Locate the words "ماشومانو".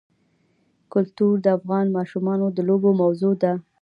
1.97-2.45